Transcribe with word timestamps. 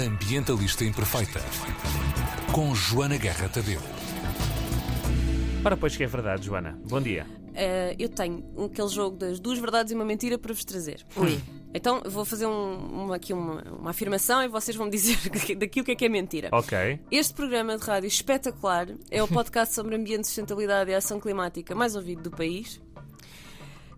Ambientalista 0.00 0.84
Imperfeita. 0.84 1.40
Com 2.52 2.74
Joana 2.74 3.16
Guerra 3.18 3.48
Tadeu. 3.48 3.80
Ora, 5.64 5.76
pois 5.76 5.96
que 5.96 6.02
é 6.02 6.06
verdade, 6.06 6.46
Joana. 6.46 6.78
Bom 6.88 7.00
dia. 7.00 7.26
Eh, 7.54 7.94
eu 7.98 8.08
tenho 8.08 8.42
aquele 8.64 8.88
jogo 8.88 9.16
das 9.18 9.38
duas 9.38 9.58
verdades 9.58 9.92
e 9.92 9.94
uma 9.94 10.04
mentira 10.04 10.38
para 10.38 10.52
vos 10.54 10.64
trazer. 10.64 11.04
Ui. 11.16 11.38
Então 11.74 12.00
vou 12.06 12.24
fazer 12.24 12.46
um- 12.46 13.04
uma, 13.04 13.16
aqui 13.16 13.32
uma, 13.32 13.62
uma 13.78 13.90
afirmação 13.90 14.42
e 14.42 14.48
vocês 14.48 14.76
vão 14.76 14.86
me 14.86 14.92
dizer 14.92 15.18
daqui 15.56 15.80
o 15.80 15.84
que 15.84 15.92
é 15.92 15.94
que 15.94 16.04
é 16.06 16.08
mentira. 16.08 16.48
Ok. 16.52 16.98
Este 17.10 17.34
programa 17.34 17.76
de 17.76 17.84
rádio 17.84 18.08
espetacular 18.08 18.88
é 19.10 19.22
o 19.22 19.28
podcast 19.28 19.74
sobre 19.74 19.94
ambiente, 19.94 20.26
sustentabilidade 20.26 20.90
e 20.90 20.94
ação 20.94 21.20
climática 21.20 21.74
mais 21.74 21.94
ouvido 21.94 22.22
do 22.22 22.30
país. 22.30 22.80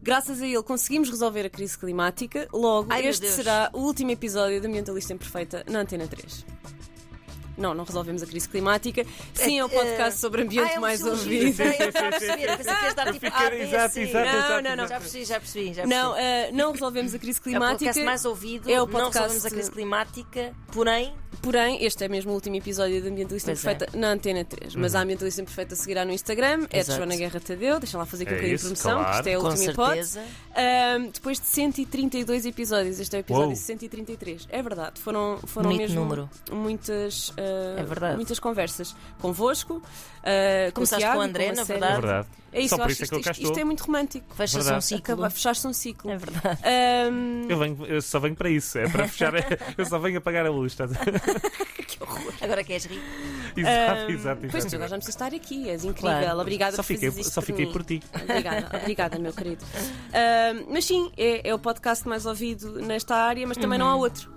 Graças 0.02 0.42
a 0.42 0.46
ele 0.46 0.62
conseguimos 0.62 1.08
resolver 1.08 1.46
a 1.46 1.50
crise 1.50 1.78
climática. 1.78 2.48
Logo, 2.52 2.92
Ai, 2.92 3.06
este 3.06 3.28
será 3.28 3.70
o 3.72 3.78
último 3.78 4.10
episódio 4.10 4.60
da 4.60 4.66
Ambientalista 4.66 5.12
Imperfeita 5.12 5.64
na 5.70 5.80
Antena 5.80 6.08
3. 6.08 6.44
Não, 7.56 7.74
não 7.74 7.84
resolvemos 7.84 8.22
a 8.22 8.26
crise 8.26 8.48
climática. 8.48 9.04
Sim, 9.34 9.58
é 9.58 9.64
o 9.64 9.68
podcast 9.68 10.18
sobre 10.20 10.42
ambiente 10.42 10.70
ah, 10.70 10.74
é 10.74 10.78
um 10.78 10.80
mais 10.80 11.02
ouvido. 11.04 11.62
Ah, 11.62 11.82
eu 11.82 11.88
estava 11.88 12.06
a 12.08 12.10
perceber. 12.10 12.50
Eu 12.50 12.56
pensei 12.56 12.74
que 12.74 12.84
ias 12.84 12.94
dar 12.94 13.12
tipo 13.12 13.26
fiquei- 13.26 13.46
A, 13.46 13.50
B, 13.50 13.56
exato, 13.62 13.98
exato, 13.98 14.24
Não, 14.26 14.34
exato, 14.38 14.62
não, 14.62 14.76
não. 14.76 14.88
Já 14.88 15.00
percebi, 15.00 15.24
já 15.24 15.40
percebi. 15.40 15.66
Já 15.74 15.82
percebi. 15.82 15.94
Não, 15.94 16.16
eh, 16.16 16.50
não 16.52 16.72
resolvemos 16.72 17.14
a 17.14 17.18
crise 17.18 17.38
é 17.38 17.40
o 17.40 17.44
climática. 17.44 17.78
podcast 17.78 18.04
mais 18.04 18.24
ouvido, 18.24 18.70
é 18.70 18.74
o 18.82 18.86
não 18.86 18.92
podcast- 18.92 19.18
resolvemos 19.18 19.46
a 19.46 19.50
crise 19.50 19.70
climática, 19.70 20.52
porém, 20.72 21.14
Porém, 21.40 21.82
este 21.84 22.04
é 22.04 22.08
mesmo 22.08 22.30
o 22.30 22.34
último 22.34 22.54
episódio 22.56 23.02
da 23.02 23.08
Ambientalista 23.08 23.50
Pois 23.50 23.64
é. 23.64 23.72
Imperfeita 23.72 23.98
na 23.98 24.10
Antena 24.12 24.44
3. 24.44 24.76
Mas 24.76 24.94
a 24.94 25.00
Ambientalista 25.00 25.40
Imperfeita 25.40 25.74
seguirá 25.74 26.04
no 26.04 26.12
Instagram, 26.12 26.66
é 26.70 26.84
de. 26.84 26.92
Joana 26.94 27.16
Guerra 27.16 27.40
Tadeu. 27.40 27.80
Deixa 27.80 27.98
lá 27.98 28.06
fazer 28.06 28.24
aqui 28.24 28.32
um 28.32 28.36
É 28.36 28.38
bocadinho 28.38 28.54
isso, 28.56 28.68
de 28.74 28.80
promoção, 28.80 29.04
que 29.04 29.10
isto 29.16 29.26
é 29.26 29.34
a 29.34 29.38
com 29.38 29.46
última 29.48 29.72
hipótese. 29.72 30.10
certeza. 30.12 30.34
Ahm, 30.54 31.10
depois 31.12 31.40
de 31.40 31.46
132 31.46 32.46
episódios, 32.46 33.00
este 33.00 33.16
é 33.16 33.18
o 33.18 33.20
episódio 33.20 33.46
Uou. 33.46 33.56
133. 33.56 34.46
É 34.50 34.62
verdade, 34.62 35.00
foram, 35.00 35.38
foram 35.46 35.70
Bonito 35.70 35.88
mesmo 35.88 36.00
número. 36.02 36.30
muitas, 36.52 37.32
ah, 37.36 37.41
É 37.78 37.82
verdade. 37.82 38.16
muitas 38.16 38.38
conversas 38.38 38.94
convosco. 39.20 39.80
com 39.80 40.72
Começaste 40.74 41.04
Tiago, 41.04 41.16
com 41.16 41.20
o 41.20 41.28
André, 41.28 41.48
a 41.50 41.54
na 41.54 41.64
Célia. 41.64 41.84
É 41.86 41.90
verdade. 41.90 42.06
verdade. 42.06 42.28
É 42.54 42.60
isso, 42.60 42.68
Só 42.68 42.74
eu 42.74 42.78
por 42.80 42.84
acho 42.92 43.02
isso 43.02 43.14
é 43.14 43.16
que 43.16 43.24
cá 43.24 43.30
isto, 43.30 43.40
estou. 43.40 43.50
isto 43.52 43.60
é 43.60 43.64
muito 43.64 43.80
romântico. 43.80 44.26
Fecha-se 44.34 44.58
um 44.58 44.62
Verdade. 44.62 44.84
ciclo. 44.84 44.98
Acaba, 45.14 45.30
fechaste 45.30 45.66
um 45.66 45.72
ciclo. 45.72 46.10
É 46.10 46.16
verdade. 46.18 46.58
Ahm, 46.62 47.46
Eu, 47.48 47.58
venho, 47.58 47.86
eu 47.86 48.02
só 48.02 48.20
venho 48.20 48.36
para 48.36 48.50
isso, 48.50 48.78
é 48.78 48.86
para 48.88 49.08
fechar. 49.08 49.32
eu 49.78 49.86
só 49.86 49.98
venho 49.98 50.18
apagar 50.18 50.44
a 50.44 50.50
luz. 50.50 50.72
Estás 50.72 50.92
a... 50.92 50.96
Agora 52.44 52.62
queres 52.64 52.84
rir? 52.84 53.00
Exato, 53.56 54.10
exato, 54.10 54.40
Pois 54.50 54.64
tu 54.64 54.74
agora 54.74 54.88
já 54.88 54.96
me 54.96 55.02
precisas 55.02 55.08
estar 55.08 55.34
aqui, 55.34 55.68
és 55.70 55.84
incrível. 55.84 56.18
Claro. 56.18 56.40
Obrigada 56.40 56.76
Só 56.76 56.82
por 56.82 56.88
fiquei, 56.88 57.10
só 57.22 57.40
por 57.40 57.46
fiquei 57.46 57.66
mim. 57.66 57.72
por 57.72 57.84
ti. 57.84 58.02
Obrigada, 58.22 58.76
obrigada, 58.76 59.18
meu 59.18 59.32
querido. 59.32 59.64
Ahm, 60.12 60.66
mas 60.68 60.84
sim, 60.84 61.10
é, 61.16 61.48
é 61.48 61.54
o 61.54 61.58
podcast 61.58 62.06
mais 62.08 62.26
ouvido 62.26 62.80
nesta 62.82 63.14
área, 63.14 63.46
mas 63.46 63.56
também 63.56 63.78
não 63.78 63.86
há 63.86 63.94
outro. 63.96 64.30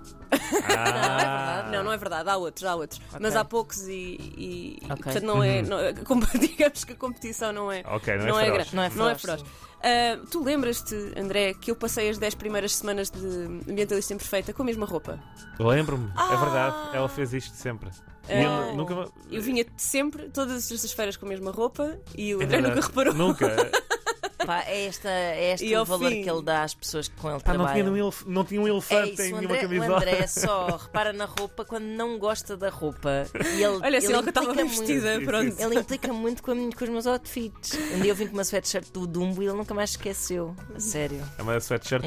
Ah, 0.76 1.68
Não, 1.70 1.84
não 1.84 1.92
é 1.92 1.96
verdade, 1.96 2.28
há 2.28 2.36
outros, 2.36 2.64
há 2.64 2.74
outros. 2.74 3.00
Mas 3.20 3.34
há 3.36 3.44
poucos 3.44 3.86
e, 3.88 3.92
e- 3.92 4.78
e, 4.80 4.84
Ok. 4.84 5.02
portanto 5.02 5.24
não 5.24 5.42
é. 5.42 5.62
Não, 5.62 5.78
como- 6.04 6.26
digamos 6.38 6.84
que 6.84 6.92
a 6.92 6.96
competição 6.96 7.52
não 7.52 7.70
é. 7.70 7.82
Ok, 7.86 8.14
não 8.16 8.24
é 8.24 8.28
não 8.28 8.38
é, 8.40 8.44
feroz. 8.44 8.56
grande, 8.70 8.76
Não 8.76 8.82
é 8.82 8.90
não 8.90 9.08
é 9.10 9.14
feroz. 9.18 9.44
Ah, 9.82 10.18
tu 10.30 10.42
lembras-te, 10.42 10.94
André, 11.16 11.54
que 11.54 11.70
eu 11.70 11.76
passei 11.76 12.08
as 12.08 12.18
10 12.18 12.34
primeiras 12.34 12.74
semanas 12.74 13.10
de 13.10 13.26
Ambientalista 13.70 14.14
Imperfeita 14.14 14.52
com 14.52 14.62
a 14.62 14.64
mesma 14.66 14.86
roupa? 14.86 15.18
Lembro-me, 15.58 16.10
é 16.16 16.36
verdade. 16.36 16.76
Ela 16.96 17.08
fez 17.08 17.32
isto 17.32 17.54
sempre. 17.56 17.90
E 18.28 18.42
eu 18.42 18.50
Ah. 18.50 18.66
nu- 18.72 18.76
nunca. 18.78 19.08
Eu 19.30 19.40
vinha 19.40 19.64
sempre, 19.76 20.28
todas 20.30 20.56
as 20.56 20.66
terças-feiras 20.66 21.16
com 21.16 21.26
a 21.26 21.28
mesma 21.28 21.52
roupa 21.52 21.96
e 22.16 22.34
o 22.34 22.40
É 22.40 22.44
André 22.44 22.56
nunca 22.60 22.74
verdade. 22.74 22.86
reparou. 22.88 23.14
Nunca. 23.14 23.46
Pá, 24.46 24.62
é, 24.66 24.86
esta, 24.86 25.08
é 25.10 25.52
este 25.52 25.66
E 25.66 25.76
o 25.76 25.84
valor 25.84 26.10
fim- 26.10 26.22
que 26.22 26.30
ele 26.30 26.42
dá 26.42 26.62
às 26.62 26.74
pessoas 26.74 27.08
que 27.08 27.16
com 27.16 27.30
ele 27.30 27.40
Pá, 27.40 27.52
não, 27.52 27.58
tinha 27.66 27.74
trabalham. 27.74 27.92
um 27.92 27.96
elef- 27.96 28.24
não 28.26 28.44
tinha 28.44 28.60
um 28.60 28.66
É 28.66 28.70
elefante 28.70 29.12
isso, 29.12 29.22
em 29.22 29.32
o 29.32 29.36
nenhuma 29.38 29.54
André, 29.56 29.66
o 29.66 29.68
camisola. 29.68 29.96
André 29.98 30.26
só 30.26 30.66
repara 30.76 31.12
na 31.12 31.24
roupa 31.24 31.64
quando 31.64 31.84
não 31.84 32.18
gosta 32.18 32.56
da 32.56 32.68
roupa. 32.70 33.26
E 33.34 33.62
ele, 33.62 33.80
Olha, 33.82 33.98
assim, 33.98 34.06
ele 34.08 34.16
eu 34.16 34.20
estava 34.20 34.54
muito- 34.54 34.68
vestida, 34.68 35.16
Isso, 35.16 35.24
pronto. 35.26 35.56
Ele 35.60 35.78
implica 35.80 36.12
muito 36.12 36.42
com, 36.42 36.50
a 36.50 36.54
minha- 36.54 36.70
com 36.72 36.84
os 36.84 36.90
meus 36.90 37.06
outfits. 37.06 37.72
Um 37.94 38.00
dia 38.00 38.10
eu 38.12 38.14
vim 38.14 38.26
com 38.28 38.34
uma 38.34 38.42
sweatshirt 38.44 38.90
do 38.92 39.06
Dumbo 39.06 39.42
e 39.42 39.46
ele 39.46 39.56
nunca 39.56 39.74
mais 39.74 39.90
esqueceu. 39.90 40.54
A 40.74 40.80
sério. 40.80 41.22
É 41.38 41.42
uma 41.42 41.56
sweatshirt 41.58 42.04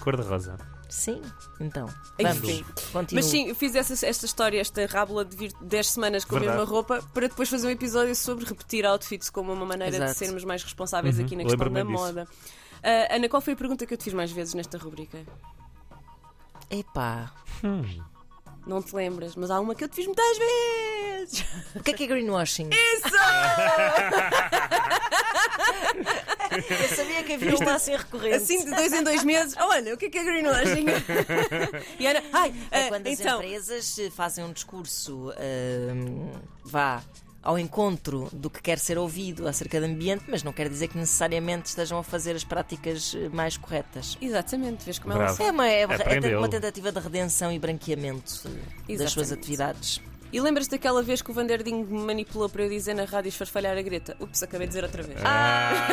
cor-de-rosa. 0.00 0.56
Sim, 0.92 1.22
então. 1.58 1.86
Enfim. 2.18 2.62
Vamos, 2.62 2.84
continua. 2.92 3.22
Mas 3.22 3.24
sim, 3.24 3.48
eu 3.48 3.54
fiz 3.54 3.74
essa, 3.74 3.94
esta 4.06 4.26
história, 4.26 4.60
esta 4.60 4.84
rábula 4.84 5.24
de 5.24 5.34
vir 5.34 5.50
10 5.62 5.88
semanas 5.88 6.22
com 6.22 6.36
a 6.36 6.38
Verdade. 6.38 6.58
mesma 6.60 6.70
roupa 6.70 7.02
para 7.14 7.28
depois 7.28 7.48
fazer 7.48 7.66
um 7.66 7.70
episódio 7.70 8.14
sobre 8.14 8.44
repetir 8.44 8.84
outfits 8.84 9.30
como 9.30 9.50
uma 9.54 9.64
maneira 9.64 9.96
de 9.96 10.04
Exato. 10.04 10.18
sermos 10.18 10.44
mais 10.44 10.62
responsáveis 10.62 11.18
Uhum, 11.18 11.24
aqui 11.24 11.34
na 11.34 11.44
questão 11.44 11.70
da 11.70 11.80
disso. 11.80 11.90
moda. 11.92 12.28
Ah, 12.82 13.14
Ana, 13.16 13.26
qual 13.26 13.40
foi 13.40 13.54
a 13.54 13.56
pergunta 13.56 13.86
que 13.86 13.94
eu 13.94 13.98
te 13.98 14.04
fiz 14.04 14.12
mais 14.12 14.30
vezes 14.30 14.52
nesta 14.52 14.76
rubrica? 14.76 15.18
Epá, 16.70 17.32
Hum. 17.64 17.84
Não 18.66 18.82
te 18.82 18.94
lembras, 18.94 19.34
mas 19.34 19.50
há 19.50 19.58
uma 19.58 19.74
que 19.74 19.82
eu 19.84 19.88
te 19.88 19.96
fiz 19.96 20.06
muitas 20.06 20.38
vezes! 20.38 21.44
o 21.74 21.82
que 21.82 21.90
é 21.92 21.94
que 21.94 22.04
é 22.04 22.06
greenwashing? 22.06 22.68
Isso! 22.70 23.08
Sabia 27.22 27.24
que 27.24 27.32
havia 27.32 27.56
uma 27.56 27.74
assim 27.74 27.96
recorrente. 27.96 28.34
Assim 28.36 28.64
de 28.64 28.70
dois 28.70 28.92
em 28.92 29.02
dois 29.02 29.24
meses. 29.24 29.56
Ana, 29.56 29.94
o 29.94 29.96
que 29.96 30.06
é 30.06 30.10
que 30.10 30.18
é 30.18 30.24
greenwashing? 30.24 30.86
e 31.98 32.06
Ana, 32.06 32.22
ai, 32.32 32.54
É 32.70 32.84
ah, 32.84 32.88
quando 32.88 33.06
as 33.06 33.20
então. 33.20 33.36
empresas 33.36 33.98
eh, 33.98 34.10
fazem 34.10 34.44
um 34.44 34.52
discurso, 34.52 35.32
hum, 35.94 36.30
vá, 36.64 37.02
ao 37.42 37.58
encontro 37.58 38.28
do 38.32 38.48
que 38.48 38.62
quer 38.62 38.78
ser 38.78 38.98
ouvido 38.98 39.48
acerca 39.48 39.80
do 39.80 39.86
ambiente, 39.86 40.24
mas 40.28 40.42
não 40.42 40.52
quer 40.52 40.68
dizer 40.68 40.88
que 40.88 40.96
necessariamente 40.96 41.68
estejam 41.68 41.98
a 41.98 42.02
fazer 42.02 42.36
as 42.36 42.44
práticas 42.44 43.14
eh, 43.16 43.28
mais 43.30 43.56
corretas. 43.56 44.16
Exatamente, 44.20 44.84
vês 44.84 44.98
como 44.98 45.14
Bravo. 45.14 45.40
ela 45.42 45.48
É 45.48 45.50
uma, 45.52 45.68
é, 45.68 45.80
é 45.80 45.84
Aprendeu. 45.84 46.38
uma 46.38 46.48
tentativa 46.48 46.92
de 46.92 47.00
redenção 47.00 47.50
e 47.52 47.58
branqueamento 47.58 48.42
eh, 48.88 48.96
das 48.96 49.10
suas 49.12 49.26
Exatamente. 49.28 49.32
atividades. 49.40 50.00
E 50.32 50.40
lembras-te 50.40 50.70
daquela 50.70 51.02
vez 51.02 51.20
que 51.20 51.30
o 51.30 51.34
Vanderding 51.34 51.84
me 51.84 52.00
manipulou 52.04 52.48
para 52.48 52.62
eu 52.62 52.68
dizer 52.70 52.94
na 52.94 53.04
rádio 53.04 53.28
esfarfalhar 53.28 53.76
a 53.76 53.82
Greta? 53.82 54.16
Ups, 54.18 54.42
acabei 54.42 54.66
de 54.66 54.70
dizer 54.72 54.82
outra 54.84 55.02
vez. 55.02 55.20
Ah! 55.22 55.86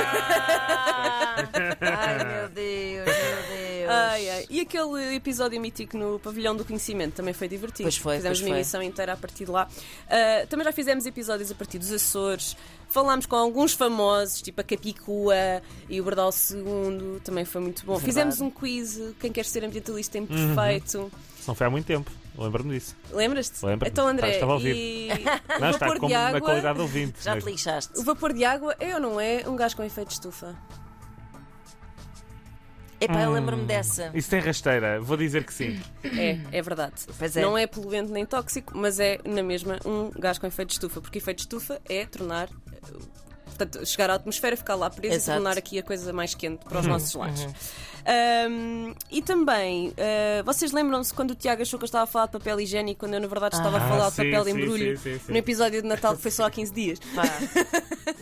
Ai 1.81 2.23
meu 2.23 2.49
Deus, 2.49 3.05
meu 3.05 3.57
Deus. 3.57 3.89
Ai, 3.89 4.29
ai. 4.29 4.45
E 4.49 4.61
aquele 4.61 5.15
episódio 5.15 5.59
mítico 5.59 5.97
no 5.97 6.19
Pavilhão 6.19 6.55
do 6.55 6.63
Conhecimento 6.63 7.15
também 7.15 7.33
foi 7.33 7.47
divertido. 7.47 7.83
Pois 7.83 7.97
foi, 7.97 8.15
Fizemos 8.17 8.39
pois 8.39 8.47
uma 8.47 8.53
foi. 8.55 8.57
emissão 8.59 8.81
inteira 8.83 9.13
a 9.13 9.17
partir 9.17 9.45
de 9.45 9.51
lá. 9.51 9.67
Ah, 10.09 10.45
também 10.47 10.63
já 10.63 10.71
fizemos 10.71 11.05
episódios 11.05 11.51
a 11.51 11.55
partir 11.55 11.77
dos 11.79 11.91
Açores. 11.91 12.55
Falámos 12.89 13.25
com 13.25 13.35
alguns 13.35 13.73
famosos, 13.73 14.41
tipo 14.41 14.61
a 14.61 14.63
Capicua 14.63 15.35
e 15.89 15.99
o 15.99 16.03
Berdal 16.03 16.29
II. 16.31 17.19
Também 17.23 17.43
foi 17.45 17.61
muito 17.61 17.85
bom. 17.85 17.93
Verdade. 17.97 18.05
Fizemos 18.05 18.41
um 18.41 18.49
quiz, 18.49 18.99
quem 19.19 19.31
quer 19.31 19.45
ser 19.45 19.63
ambientalista 19.65 20.17
imperfeito. 20.17 21.11
Isso 21.37 21.47
não 21.47 21.55
foi 21.55 21.67
há 21.67 21.69
muito 21.69 21.85
tempo. 21.85 22.09
Lembro-me 22.39 22.73
disso. 22.73 22.95
Lembras-te? 23.11 23.65
Lembro-me. 23.65 23.91
Então, 23.91 24.07
André, 24.07 24.31
Estava 24.31 24.51
a 24.53 24.55
ouvir. 24.55 24.75
e 24.75 25.07
Não, 25.59 25.67
o 25.67 25.71
está 25.71 25.85
vapor 25.87 25.99
como 25.99 26.07
de 26.07 26.13
na 26.13 26.27
água... 26.27 26.41
qualidade 26.41 26.75
de 26.75 26.81
ouvinte. 26.81 27.23
Já 27.23 27.37
te 27.39 27.45
lixaste. 27.45 27.99
O 27.99 28.03
vapor 28.03 28.33
de 28.33 28.43
água 28.45 28.75
é 28.79 28.93
ou 28.95 28.99
não 29.01 29.19
é 29.19 29.43
um 29.47 29.55
gás 29.55 29.73
com 29.73 29.83
efeito 29.83 30.07
de 30.07 30.13
estufa? 30.15 30.55
Epá, 33.01 33.21
eu 33.21 33.29
Hum. 33.29 33.33
lembro-me 33.33 33.63
dessa. 33.65 34.11
Isso 34.13 34.29
tem 34.29 34.41
rasteira, 34.41 34.99
vou 34.99 35.15
dizer 35.15 35.45
que 35.45 35.53
sim. 35.53 35.79
É, 36.03 36.37
é 36.51 36.61
verdade. 36.61 36.95
Pois 37.17 37.37
é. 37.37 37.41
Não 37.41 37.57
é 37.57 37.65
poluente 37.65 38.11
nem 38.11 38.25
tóxico, 38.25 38.73
mas 38.77 38.99
é 38.99 39.19
na 39.25 39.41
mesma 39.41 39.79
um 39.85 40.11
gás 40.19 40.37
com 40.37 40.45
efeito 40.45 40.69
de 40.69 40.73
estufa, 40.75 40.99
porque 40.99 41.17
efeito 41.19 41.37
de 41.37 41.43
estufa 41.43 41.79
é 41.87 42.05
tornar. 42.05 42.49
Portanto, 43.59 43.85
chegar 43.85 44.09
à 44.09 44.13
atmosfera, 44.15 44.55
ficar 44.55 44.75
lá 44.75 44.89
preso 44.89 45.15
Exato. 45.15 45.31
e 45.31 45.33
tornar 45.43 45.57
aqui 45.57 45.79
a 45.79 45.83
coisa 45.83 46.13
mais 46.13 46.33
quente 46.33 46.63
para 46.65 46.79
os 46.79 46.85
nossos 46.87 47.13
lares. 47.13 47.45
Ahm, 48.05 48.93
e 49.11 49.21
também, 49.21 49.93
ah, 49.97 50.41
vocês 50.43 50.71
lembram-se 50.71 51.13
quando 51.13 51.31
o 51.31 51.35
Tiago 51.35 51.61
achou 51.61 51.77
que 51.77 51.83
eu 51.83 51.87
estava 51.87 52.05
a 52.05 52.07
falar 52.07 52.25
de 52.27 52.31
papel 52.31 52.59
higiênico, 52.61 52.99
quando 53.01 53.13
eu 53.15 53.19
na 53.19 53.27
verdade 53.27 53.55
estava 53.55 53.77
a 53.77 53.85
Ah, 53.85 53.89
falar 53.89 54.09
de 54.09 54.15
sim, 54.15 54.23
papel 54.23 54.43
de 54.45 54.51
embrulho 54.51 54.97
sim, 54.97 55.13
sim, 55.13 55.19
sim. 55.25 55.31
no 55.31 55.37
episódio 55.37 55.81
de 55.81 55.87
Natal 55.87 56.15
que 56.15 56.21
foi 56.21 56.31
só 56.31 56.45
há 56.45 56.51
15 56.51 56.73
dias? 56.73 56.99
Pá, 57.13 57.23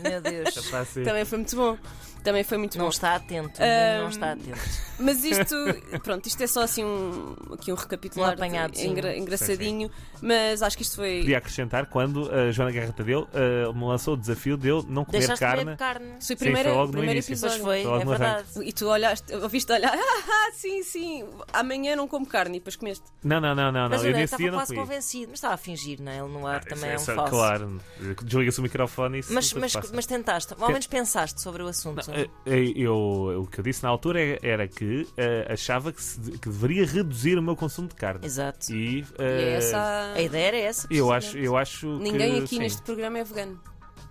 meu 0.09 0.21
Deus. 0.21 0.53
Sim. 0.93 1.03
Também 1.03 1.23
foi 1.25 1.37
muito 1.37 1.55
bom. 1.55 1.77
Também 2.23 2.43
foi 2.43 2.57
muito 2.57 2.77
Não 2.77 2.85
bom. 2.85 2.89
está 2.89 3.15
atento, 3.15 3.61
Ahm, 3.61 4.01
não 4.01 4.09
está 4.09 4.33
atento. 4.33 4.59
Mas 4.99 5.23
isto, 5.23 5.55
pronto, 6.03 6.25
isto 6.27 6.43
é 6.43 6.47
só 6.47 6.63
assim 6.63 6.83
um, 6.83 7.35
aqui 7.53 7.71
um 7.71 7.75
recapitular 7.75 8.31
Um 8.31 8.33
apanhadozinho. 8.33 8.91
engra- 8.91 9.15
engraçadinho, 9.17 9.89
mas 10.21 10.61
acho 10.61 10.75
que 10.75 10.83
isto 10.83 10.97
foi. 10.97 11.19
Podia 11.19 11.37
acrescentar 11.37 11.85
quando 11.85 12.29
a 12.29 12.51
Joana 12.51 12.71
Guerra 12.71 12.91
Tadeu 12.91 13.29
uh, 13.31 13.73
me 13.73 13.85
lançou 13.85 14.15
o 14.15 14.17
desafio 14.17 14.57
de 14.57 14.67
eu 14.67 14.83
não 14.89 15.05
comer 15.05 15.19
Carne. 15.35 15.63
comer 15.63 15.77
carne. 15.77 16.05
Foi 16.07 16.17
o 16.17 16.21
Sim, 16.21 16.35
primeiro, 16.37 16.69
foi 16.69 16.77
logo 16.77 16.85
no 16.87 16.91
primeiro 16.91 17.13
início. 17.13 17.37
Pois 17.39 17.53
episódio. 17.53 17.63
foi, 17.63 17.81
é 18.01 18.05
no 18.05 18.09
verdade. 18.11 18.47
E 18.63 18.73
tu 18.73 18.87
olhaste, 18.87 19.33
ouviste 19.35 19.71
olhar, 19.71 19.93
ah, 19.93 20.51
sim, 20.53 20.83
sim, 20.83 21.25
amanhã 21.53 21.95
não 21.95 22.07
como 22.07 22.25
carne 22.25 22.57
e 22.57 22.59
depois 22.59 22.75
comeste. 22.75 23.03
Não, 23.23 23.39
não, 23.41 23.53
não, 23.55 23.71
não, 23.71 23.83
não. 23.83 23.89
Mas 23.89 24.03
eu 24.03 24.11
eu 24.11 24.17
nesse 24.17 24.37
dia 24.37 24.51
não 24.51 24.57
quase 24.59 24.75
convencido. 24.75 25.27
Mas 25.31 25.37
estava 25.39 25.53
a 25.53 25.57
fingir, 25.57 26.01
não 26.01 26.11
é? 26.11 26.17
Ele 26.19 26.27
no 26.27 26.47
ar 26.47 26.59
Isso 26.59 26.69
também 26.69 26.91
é 26.91 26.95
um 26.95 26.99
só- 26.99 27.15
falso. 27.15 27.31
Claro, 27.31 27.81
desliga-se 28.23 28.59
o 28.59 28.63
microfone 28.63 29.17
e 29.17 29.19
isso 29.19 29.33
Mas, 29.33 29.53
mas, 29.53 29.73
passa. 29.73 29.91
mas 29.93 30.05
tentaste, 30.05 30.53
ao 30.59 30.67
menos 30.67 30.87
pensaste 30.87 31.41
sobre 31.41 31.63
o 31.63 31.67
assunto. 31.67 32.09
Eh, 32.11 32.27
eh, 32.45 32.73
eu, 32.75 33.41
o 33.43 33.47
que 33.47 33.59
eu 33.59 33.63
disse 33.63 33.83
na 33.83 33.89
altura 33.89 34.21
é- 34.21 34.39
era 34.41 34.67
que 34.67 35.07
eh, 35.17 35.47
achava 35.49 35.91
que, 35.91 36.01
se- 36.01 36.19
que 36.37 36.49
deveria 36.49 36.85
reduzir 36.85 37.37
o 37.37 37.41
meu 37.41 37.55
consumo 37.55 37.87
de 37.87 37.95
carne. 37.95 38.25
Exato. 38.25 38.71
E, 38.73 38.99
E 39.01 39.05
é 39.19 39.53
essa. 39.53 40.13
A 40.15 40.21
ideia 40.21 40.47
era 40.47 40.57
essa. 40.57 40.87
eu 40.91 41.11
acho, 41.11 41.37
eu 41.37 41.57
acho 41.57 41.87
Ninguém 41.99 42.33
que, 42.33 42.37
aqui 42.39 42.47
sim. 42.49 42.59
neste 42.59 42.81
programa 42.81 43.17
é 43.19 43.23
vegano. 43.23 43.59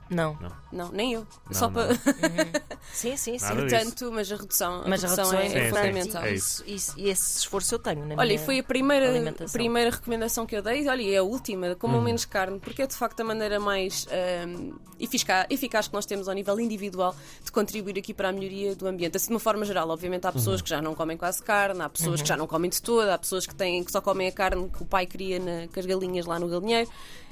Não. 0.09 0.39
Não, 0.73 0.91
nem 0.93 1.15
eu. 1.15 1.27
Não, 1.47 1.53
Só 1.59 1.67
não. 1.67 1.73
para. 1.73 1.89
Sim, 2.93 3.17
sim, 3.17 3.39
sim. 3.39 3.45
Nada 3.45 3.63
disso. 3.67 3.77
Portanto, 3.77 4.13
mas 4.13 4.33
a 4.33 4.37
redução, 4.37 4.83
a 4.83 4.89
Mas 4.89 5.05
a 5.05 5.09
redução, 5.09 5.31
redução 5.39 5.39
é, 5.41 5.45
é, 5.47 5.49
Sim, 5.49 5.61
sim, 5.61 5.69
fundamental. 5.69 6.25
é 6.25 6.33
isso, 6.35 6.65
isso- 6.67 6.95
e 6.97 7.09
esse 7.09 7.39
esforço 7.41 7.75
eu 7.75 7.79
tenho 7.79 8.07
na 8.07 8.15
Olha, 8.15 8.27
e 8.33 8.35
minha 8.37 8.47
foi 8.47 8.59
a 8.61 8.63
primeira, 8.65 9.35
primeira 9.53 9.91
recomendação 9.91 10.47
que 10.47 10.57
eu 10.57 10.63
dei, 10.63 10.87
olha, 10.89 11.03
e 11.03 11.13
é 11.13 11.19
a 11.19 11.23
última, 11.23 11.69
Uhum. 11.69 11.75
comam 11.75 12.01
menos 12.01 12.25
carne, 12.25 12.59
porque 12.61 12.83
é 12.83 12.87
de 12.87 12.95
facto 12.95 13.21
a 13.21 13.25
maneira 13.25 13.59
mais 13.59 14.07
ahm, 14.11 14.73
eficaz, 15.01 15.47
eficaz 15.51 15.89
que 15.89 15.95
nós 15.95 16.07
temos 16.07 16.29
ao 16.29 16.35
nível 16.35 16.59
individual 16.61 17.15
de 17.45 17.51
contribuir 17.53 17.99
aqui 17.99 18.15
para 18.15 18.29
a 18.29 18.33
melhoria 18.33 18.75
do 18.77 18.87
ambiente. 18.87 19.17
Assim, 19.17 19.29
de 19.29 19.35
uma 19.35 19.41
forma 19.41 19.65
geral, 19.65 19.89
obviamente 19.91 20.25
há 20.25 20.29
Uhum. 20.29 20.35
pessoas 20.35 20.63
que 20.63 20.71
já 20.71 20.81
não 20.81 20.95
comem 20.95 21.17
quase 21.17 21.43
carne, 21.43 21.81
há 21.83 21.89
pessoas 21.89 22.23
que 22.23 22.29
já 22.29 22.37
não 22.37 22.47
comem 22.47 22.71
de 22.71 22.81
toda, 22.81 23.13
há 23.15 23.19
pessoas 23.19 23.47
que, 23.47 23.55
têm, 23.55 23.83
que 23.85 23.91
só 23.93 24.01
comem 24.01 24.29
a 24.29 24.33
carne 24.33 24.69
que 24.71 24.83
o 24.83 24.87
pai 24.87 25.07
cria 25.07 25.39
na- 25.39 25.67
com 25.69 25.81
as 25.81 25.85
galinhas 25.87 26.25
lá 26.25 26.39
no 26.39 26.49
galinheiro. 26.49 26.89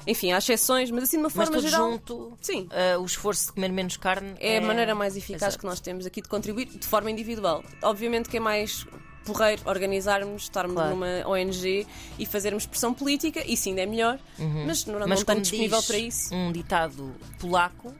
Enfim, 0.07 0.33
há 0.33 0.39
exceções, 0.39 0.91
mas 0.91 1.05
assim, 1.05 1.17
de 1.17 1.23
uma 1.23 1.29
Mas 1.29 1.33
forma 1.35 1.53
tudo 1.57 1.63
geral. 1.69 1.91
junto, 1.93 2.37
Sim. 2.43 2.64
Ah, 2.71 2.99
o 2.99 3.05
esforço 3.05 3.47
de 3.47 3.53
comer 3.53 3.71
menos 3.73 3.97
carne 3.97 4.35
É 4.41 4.59
a 4.59 4.61
maneira 4.61 4.95
mais 4.95 5.17
eficaz 5.17 5.43
Exato. 5.43 5.59
que 5.59 5.67
nós 5.67 5.81
temos 5.81 6.07
aqui 6.07 6.21
de 6.23 6.29
contribuir 6.29 6.67
de 6.67 6.87
forma 6.87 7.11
individual. 7.11 7.65
Obviamente 7.83 8.29
que 8.29 8.37
é 8.37 8.41
mais 8.41 8.87
porreiro 9.25 9.63
organizarmos, 9.65 10.43
estarmos 10.43 10.75
Claro. 10.75 10.91
numa 10.91 11.27
ONG 11.27 11.87
e 12.19 12.27
fazermos 12.27 12.67
pressão 12.67 12.93
política, 12.93 13.43
isso 13.51 13.69
ainda 13.71 13.81
é 13.81 13.87
melhor, 13.87 14.19
mas 14.67 14.85
não, 14.85 14.99
não 14.99 15.09
Mas 15.09 15.21
estamos 15.21 15.25
quando 15.25 15.43
disponível 15.43 15.83
para 15.83 15.97
isso. 15.99 16.35
um 16.35 16.53
ditado 16.53 17.15
polaco, 17.39 17.95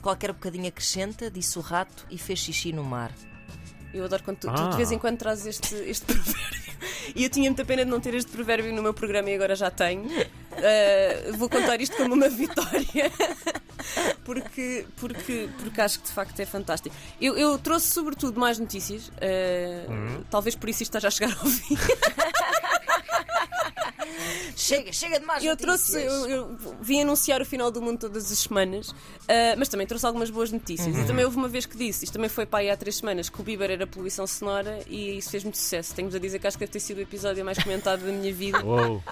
qualquer 0.00 0.32
bocadinho 0.32 0.66
acrescenta, 0.68 1.30
disse 1.30 1.58
o 1.58 1.60
rato 1.60 2.06
e 2.10 2.16
fez 2.16 2.38
xixi 2.38 2.72
no 2.72 2.82
mar. 2.82 3.12
Eu 3.92 4.04
adoro 4.04 4.22
quando 4.22 4.38
tu, 4.38 4.46
tu 4.46 4.52
Ah. 4.56 4.68
de 4.70 4.76
vez 4.76 4.90
em 4.92 4.98
quando 4.98 5.18
trazes 5.18 5.46
este, 5.46 5.74
este 5.74 6.06
provérbio. 6.14 6.60
E 7.14 7.24
eu 7.24 7.28
tinha 7.28 7.50
muita 7.50 7.64
pena 7.64 7.84
de 7.84 7.90
não 7.90 8.00
ter 8.00 8.14
este 8.14 8.30
provérbio 8.30 8.72
no 8.72 8.82
meu 8.82 8.94
programa 8.94 9.28
e 9.28 9.34
agora 9.34 9.54
já 9.56 9.70
tenho. 9.70 10.04
Uh, 10.04 11.36
vou 11.36 11.48
contar 11.50 11.80
isto 11.80 11.96
como 11.96 12.14
uma 12.14 12.28
vitória. 12.30 13.10
Porque, 14.24 14.86
porque, 14.96 15.48
porque 15.58 15.80
acho 15.80 15.98
que 15.98 16.06
de 16.06 16.12
facto 16.12 16.38
é 16.38 16.46
fantástico. 16.46 16.94
Eu, 17.20 17.36
eu 17.36 17.58
trouxe 17.58 17.88
sobretudo 17.88 18.38
mais 18.38 18.58
notícias, 18.58 19.08
uh, 19.08 20.24
talvez 20.30 20.54
por 20.54 20.68
isso 20.68 20.82
isto 20.82 20.96
esteja 20.96 21.08
a 21.08 21.10
chegar 21.10 21.36
ao 21.36 21.46
fim. 21.46 21.76
Chega, 24.76 24.92
chega 24.92 25.20
de 25.20 25.26
mais 25.26 25.42
Eu 25.44 25.50
notícias. 25.50 25.90
trouxe, 25.90 26.06
eu, 26.06 26.28
eu 26.28 26.58
vim 26.80 27.02
anunciar 27.02 27.40
o 27.42 27.44
final 27.44 27.70
do 27.70 27.82
mundo 27.82 27.98
todas 27.98 28.30
as 28.30 28.38
semanas, 28.38 28.94
ah, 29.28 29.54
mas 29.58 29.68
também 29.68 29.86
trouxe 29.86 30.06
algumas 30.06 30.30
boas 30.30 30.50
notícias. 30.52 30.94
Uhum. 30.94 31.02
E 31.02 31.06
também 31.06 31.24
houve 31.24 31.36
uma 31.36 31.48
vez 31.48 31.66
que 31.66 31.76
disse, 31.76 32.04
isto 32.04 32.12
também 32.12 32.28
foi 32.28 32.46
para 32.46 32.60
aí 32.60 32.70
há 32.70 32.76
três 32.76 32.96
semanas, 32.96 33.28
que 33.28 33.40
o 33.40 33.44
Bieber 33.44 33.70
era 33.70 33.86
poluição 33.86 34.26
sonora 34.26 34.78
e 34.86 35.18
isso 35.18 35.30
fez 35.30 35.42
muito 35.44 35.58
sucesso. 35.58 35.94
Tenho-vos 35.94 36.14
a 36.14 36.18
dizer 36.18 36.38
que 36.38 36.46
acho 36.46 36.56
que 36.56 36.64
deve 36.64 36.72
ter 36.72 36.80
sido 36.80 36.98
o 36.98 37.00
episódio 37.00 37.44
mais 37.44 37.58
comentado 37.62 38.00
da 38.04 38.12
minha 38.12 38.32
vida. 38.32 38.64
Uou. 38.64 39.02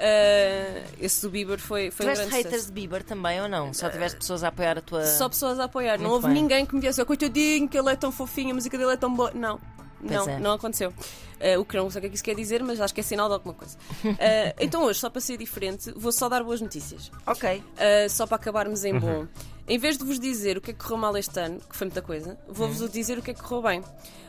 Ah, 0.00 0.82
esse 1.00 1.22
do 1.22 1.30
Bieber 1.30 1.58
foi, 1.58 1.90
foi 1.90 2.06
um 2.06 2.10
Tiveste 2.10 2.24
grande 2.30 2.36
haters 2.36 2.52
sucesso. 2.62 2.66
de 2.68 2.72
Bieber 2.72 3.02
também 3.02 3.40
ou 3.40 3.48
não? 3.48 3.74
Só 3.74 3.88
tiveste 3.90 4.18
pessoas 4.18 4.44
a 4.44 4.48
apoiar 4.48 4.78
a 4.78 4.80
tua. 4.80 5.04
Só 5.04 5.28
pessoas 5.28 5.58
a 5.58 5.64
apoiar. 5.64 5.96
não 5.98 6.04
Muito 6.10 6.14
houve 6.14 6.26
bem. 6.28 6.34
ninguém 6.42 6.64
que 6.66 6.74
me 6.74 6.80
disse, 6.80 7.00
oh, 7.00 7.06
coitadinho, 7.06 7.68
que 7.68 7.78
ele 7.78 7.90
é 7.90 7.96
tão 7.96 8.12
fofinho, 8.12 8.52
a 8.52 8.54
música 8.54 8.76
dele 8.78 8.92
é 8.92 8.96
tão 8.96 9.12
boa. 9.14 9.30
Não. 9.34 9.60
Não, 10.00 10.28
é. 10.28 10.38
não 10.38 10.52
aconteceu. 10.52 10.92
Ah, 11.40 11.58
o 11.58 11.64
que 11.64 11.76
não 11.76 11.90
sei 11.90 11.98
o 11.98 12.02
que 12.02 12.06
é 12.06 12.10
que 12.10 12.14
isso 12.16 12.24
quer 12.24 12.34
dizer, 12.34 12.62
mas 12.62 12.80
acho 12.80 12.94
que 12.94 13.00
é 13.00 13.02
sinal 13.02 13.28
de 13.28 13.34
alguma 13.34 13.54
coisa. 13.54 13.76
Ah, 14.18 14.54
então 14.60 14.82
hoje, 14.84 14.98
só 14.98 15.08
para 15.10 15.20
ser 15.20 15.36
diferente, 15.36 15.92
vou 15.96 16.12
só 16.12 16.28
dar 16.28 16.42
boas 16.42 16.60
notícias. 16.60 17.10
Ok. 17.26 17.58
Uh, 17.58 18.10
só 18.10 18.26
para 18.26 18.36
acabarmos 18.36 18.84
em 18.84 18.98
bom. 18.98 19.26
Em 19.68 19.78
vez 19.78 19.98
de 19.98 20.04
vos 20.04 20.18
dizer 20.18 20.56
o 20.56 20.60
que 20.60 20.70
é 20.70 20.74
que 20.74 20.80
correu 20.82 20.96
mal 20.96 21.16
este 21.16 21.38
ano, 21.38 21.60
que 21.60 21.76
foi 21.76 21.86
muita 21.86 22.00
coisa, 22.02 22.38
vou-vos 22.48 22.90
dizer 22.90 23.18
o 23.18 23.22
que 23.22 23.30
é 23.32 23.34
que 23.34 23.42
correu 23.42 23.62
bem. 23.62 23.84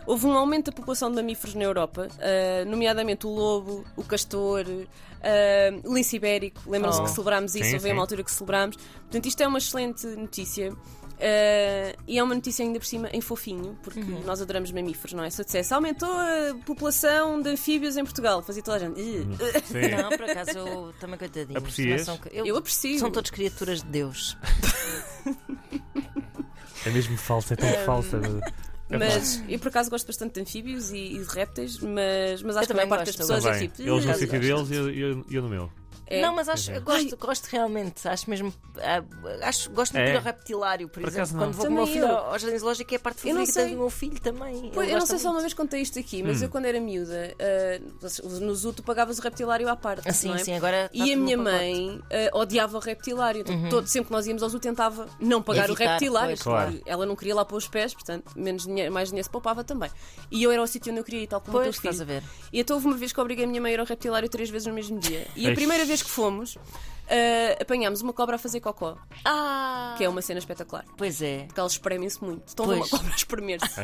Houve 0.06 0.26
um 0.26 0.34
aumento 0.34 0.66
da 0.66 0.72
população 0.72 1.10
de 1.10 1.16
mamíferos 1.16 1.56
na 1.56 1.64
Europa, 1.64 2.08
uh, 2.10 2.70
nomeadamente 2.70 3.26
o 3.26 3.30
lobo, 3.30 3.86
o 3.96 4.04
castor, 4.04 4.66
uh, 4.68 5.90
o 5.90 5.94
lince 5.96 6.16
ibérico. 6.18 6.62
Lembram-se 6.70 7.00
Oh. 7.00 7.04
que 7.04 7.12
celebrámos 7.12 7.56
isso, 7.56 7.66
Sim, 7.66 7.74
houve 7.76 7.88
sim. 7.88 7.94
uma 7.94 8.02
altura 8.02 8.24
que 8.24 8.32
celebrámos. 8.32 8.76
Portanto, 8.76 9.26
isto 9.28 9.42
é 9.42 9.48
uma 9.48 9.60
excelente 9.60 10.06
notícia. 10.08 10.72
Uh, 10.72 12.00
e 12.08 12.18
é 12.18 12.24
uma 12.24 12.34
notícia 12.34 12.64
ainda 12.64 12.80
por 12.80 12.86
cima 12.86 13.10
em 13.12 13.20
fofinho, 13.20 13.78
porque 13.84 14.00
nós 14.26 14.42
adoramos 14.42 14.72
mamíferos, 14.72 15.12
não 15.12 15.22
é? 15.24 15.30
Se 15.30 15.42
eu 15.42 15.46
dissesse 15.46 15.74
aumentou 15.74 16.10
a 16.10 16.56
população 16.66 17.42
de 17.42 17.50
anfíbios 17.50 17.98
em 17.98 18.04
Portugal, 18.06 18.42
fazia 18.42 18.64
toda 18.64 18.78
a 18.78 18.80
gente. 18.80 19.00
"Ih". 19.02 19.28
Sim. 19.68 19.96
Não, 20.02 20.10
por 20.10 20.24
acaso 20.30 20.58
eu 20.58 20.94
também 20.98 21.18
coitadinho. 21.20 21.58
Aprecias? 21.60 22.04
São- 22.04 22.18
Eu 22.32 22.56
aprecio. 22.58 22.98
São 23.00 23.12
todos 23.12 23.32
criaturas 23.32 23.82
de 23.82 23.88
Deus. 23.90 24.38
É 26.86 26.90
mesmo 26.92 27.18
falsa, 27.18 27.54
é 27.56 27.58
tão 27.58 27.70
falsa. 27.86 28.22
É 28.90 28.98
Mas 28.98 29.44
eu 29.50 29.60
por 29.60 29.68
acaso 29.68 29.90
gosto 29.90 30.08
bastante 30.08 30.36
de 30.36 30.42
anfíbios 30.42 30.92
e, 30.92 30.98
e 30.98 31.20
de 31.20 31.26
répteis, 31.26 31.78
mas, 31.80 32.42
mas 32.42 32.56
acho 32.58 32.68
que 32.68 32.72
a 32.72 32.76
também 32.76 32.88
maior 32.88 32.98
parte 33.04 33.08
das 33.08 33.16
pessoas 33.18 33.46
é 33.46 33.52
Também. 33.52 33.68
tipo. 33.68 33.82
Eles 33.82 34.06
no 34.06 34.12
"Ah, 34.12 34.14
sítio 34.16 34.40
gosto." 34.40 34.70
deles 34.70 34.70
e 34.72 34.76
eu, 34.76 34.90
eu, 35.18 35.26
eu 35.30 35.42
no 35.44 35.50
meu. 35.50 35.70
É. 36.10 36.22
Não, 36.22 36.34
mas 36.34 36.50
acho, 36.50 36.72
eu 36.72 36.82
gosto, 36.82 37.16
gosto 37.18 37.46
realmente. 37.46 38.08
Acho 38.08 38.30
mesmo. 38.30 38.52
ah, 38.78 39.04
Acho, 39.48 39.70
gosto 39.72 39.94
muito 39.94 40.04
É. 40.04 40.06
de 40.08 40.14
ir 40.14 40.18
ao 40.18 40.24
reptilário, 40.24 40.90
por, 40.90 41.02
Por 41.04 41.08
exemplo. 41.10 41.38
Quando 41.38 41.54
vou 41.54 41.66
com 41.66 41.72
o 41.72 41.76
meu 41.76 41.86
Também 41.86 41.94
filho 42.02 42.08
eu. 42.12 42.18
ao 42.18 42.40
jardim 42.40 42.58
zoológico, 42.58 42.94
é 42.94 42.98
a 42.98 43.00
parte 43.00 43.22
favorita 43.22 43.66
do 43.68 43.78
meu 43.78 43.90
filho 43.90 44.20
também. 44.20 44.72
Pois, 44.74 44.90
eu 44.90 44.98
não 45.00 45.06
sei 45.06 45.18
se 45.20 45.26
alguma 45.28 45.34
muito. 45.34 45.42
vez 45.44 45.54
contei 45.54 45.82
isto 45.82 46.00
aqui, 46.00 46.24
Hum. 46.24 46.26
mas 46.28 46.42
eu 46.42 46.50
quando 46.50 46.66
era 46.66 46.80
miúda, 46.80 47.36
ah, 47.40 48.40
no 48.42 48.56
zoo 48.56 48.74
tu 48.74 48.82
pagavas 48.84 49.20
o 49.20 49.22
reptilário 49.22 49.68
à 49.70 49.76
parte. 49.76 50.08
Ah, 50.10 50.14
sim, 50.14 50.30
não 50.30 50.36
é? 50.36 50.40
sim, 50.44 50.54
agora. 50.56 50.90
E 50.94 51.14
a 51.14 51.18
minha 51.18 51.38
mãe 51.38 52.02
ah, 52.12 52.38
odiava 52.38 52.78
o 52.78 52.82
reptilário. 52.82 53.42
Então, 53.42 53.70
todo, 53.70 53.88
sempre 53.88 54.08
que 54.08 54.12
nós 54.14 54.26
íamos 54.26 54.42
ao 54.42 54.50
zoo 54.50 54.60
tentava 54.60 55.08
não 55.20 55.42
pagar 55.42 55.70
o 55.70 55.74
Evitar, 55.74 55.92
reptilário. 55.92 56.30
pois, 56.30 56.42
claro. 56.42 56.82
Ela 56.86 57.06
não 57.06 57.16
queria 57.16 57.36
lá 57.36 57.46
pôr 57.46 57.58
os 57.58 57.68
pés, 57.68 57.94
portanto, 57.94 58.32
menos 58.36 58.64
dinheiro, 58.66 58.92
mais 58.92 59.10
dinheiro 59.10 59.24
se 59.26 59.30
poupava 59.30 59.64
também. 59.64 59.92
E 60.32 60.42
eu 60.44 60.52
era 60.52 60.62
o 60.62 60.68
sítio 60.68 60.92
onde 60.92 61.02
eu 61.02 61.04
queria 61.04 61.22
ir, 61.24 61.28
tal 61.28 61.40
como 61.42 61.58
o 61.58 61.62
teu 61.62 61.66
Pois, 61.72 61.76
filho. 61.78 61.92
estás 61.92 62.02
a 62.02 62.06
ver. 62.06 62.24
E 62.52 62.60
então 62.60 62.76
houve 62.76 62.88
uma 62.88 62.98
vez 62.98 63.14
que 63.14 63.20
obriguei 63.22 63.46
a 63.46 63.48
minha 63.48 63.62
mãe 63.62 63.72
a 63.72 63.74
ir 63.76 63.80
ao 63.80 63.86
reptilário 63.86 64.28
três 64.30 64.50
vezes 64.50 64.66
no 64.68 64.74
mesmo 64.74 65.00
dia. 65.00 65.28
E 65.36 65.48
a 65.50 65.54
primeira 65.54 65.86
vez 65.86 65.99
que 66.04 66.10
fomos, 66.10 66.58
ah, 67.10 67.62
apanhámos 67.62 68.02
uma 68.02 68.14
cobra 68.14 68.36
a 68.36 68.40
fazer 68.40 68.60
cocó, 68.60 68.98
Ah! 69.26 69.96
que 69.98 70.04
é 70.04 70.10
uma 70.10 70.22
cena 70.22 70.40
espetacular. 70.40 70.86
Pois 70.98 71.22
é. 71.22 71.46
Porque 71.46 71.60
elas 71.60 71.72
espremem-se 71.74 72.24
muito. 72.24 72.48
Estão 72.48 72.66
a 72.66 72.68
ver 72.70 72.76
uma 72.76 72.80
Pois. 72.88 72.92
cobra 72.92 73.14
a 73.14 73.16
espremer-se. 73.16 73.80